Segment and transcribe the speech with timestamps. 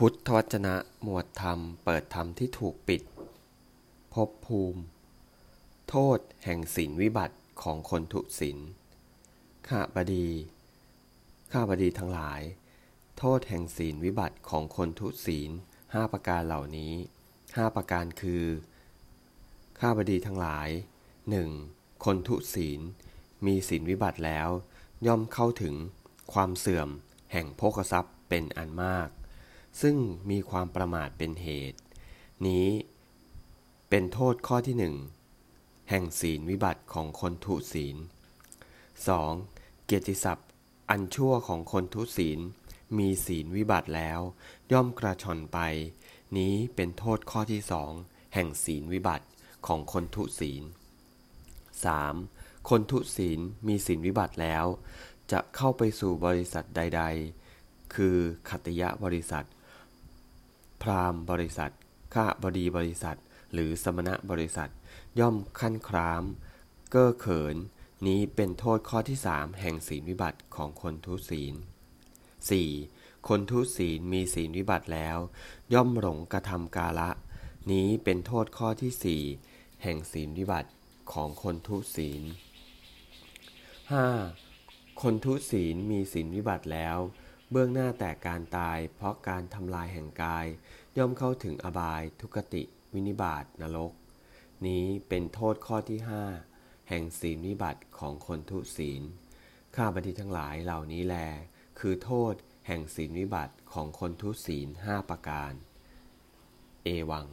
[0.00, 3.02] พุทธวจนะหมวดธรรมเปิดธรรมที่ถูกปิด
[4.14, 4.82] ภพภูมิ
[5.88, 8.58] โทษแห่งศีลวิบัติของคนทุศีล
[9.68, 10.28] ข้าบดี
[11.52, 12.40] ข้าบดีทั้งหลาย
[13.18, 15.50] โทษแห่งศีลวิบัติของคนทุศีล
[15.94, 16.94] ห้าประการเหล่านี้
[17.56, 18.44] ห้าประการคือ
[19.80, 20.68] ข้าบดีทั้งหลาย
[21.30, 21.50] หนึ่ง
[22.04, 22.80] คนทุศีล
[23.46, 24.48] มีศีลวิบัติแล้ว
[25.06, 25.74] ย่อมเข้าถึง
[26.32, 26.88] ความเสื่อม
[27.32, 29.10] แห่งโภคทรัพย์เป็นอันมาก
[29.80, 29.96] ซึ่ง
[30.30, 31.80] มีความประมาทเป็นเหตุ
[32.46, 32.68] นี้
[33.88, 34.96] เป็นโทษข้อที่หนึ่ง
[35.90, 37.96] แห่งศีลวิบัติของคนทุศีล
[39.10, 39.84] 2.
[39.84, 40.48] เกียรติศัพท์
[40.90, 42.40] อันชั่วของคนทุศีล
[42.98, 44.20] มีศีลวิบัติแล้ว
[44.72, 45.58] ย่อมกระชอนไป
[46.36, 47.92] นี้เป็นโทษข้อที่สอง
[48.34, 49.26] แห่งศีลวิบัติ
[49.66, 50.62] ของคนทุศีล
[51.84, 52.68] 3.
[52.68, 54.64] คนทุศีลมีศีลวิบัติแล้ว
[55.32, 57.02] จะเข้าไปสู่บริษัทใด
[57.48, 58.16] ๆ คือ
[58.48, 59.44] ขัตยะบริษัท
[60.86, 61.72] พราหมณ์บริษัท
[62.14, 63.18] ข้าบดีบริษัท
[63.52, 64.70] หรือสมณะบริษัท
[65.18, 66.22] ย่อมขั้นคราม
[66.90, 67.56] เก้อเขิน
[68.06, 71.54] นี้เป็นโทษข้อที่สามแห่งศีลวิบัติของคนทุศีล
[72.60, 73.28] 4.
[73.28, 75.18] คนทุศีลมีศีลวิบัติแล้ว
[75.74, 77.10] ย่อมหลงกระทำกาละ
[77.70, 79.22] นี้เป็นโทษข้อที่สี่
[79.82, 80.70] แห่งศีลวิบัติ
[81.12, 82.22] ของคนทุศีล
[83.82, 85.02] 5.
[85.02, 86.98] คนทุศีลมีศีลวิบัติแล้ว
[87.50, 90.46] เบื้องหน้าแต่การตาย เพราะการทำลายแห่งกาย
[90.96, 92.62] ย่อมเข้าถึงอบาย ทุกติ
[92.94, 93.92] วินิบาตนรก
[94.66, 96.24] นี้เป็นโทษข้อที่ห้า
[96.88, 99.02] แห่งศีลวิบัติของคนทุศีล
[99.76, 101.16] ข้าบัณฑิตทั้งหลายเหล่านี้แล
[101.78, 102.34] คือโทษ
[102.66, 105.52] แห่งศีลวิบัติของคนทุศีลห้าประการ
[106.84, 107.26] เอวัง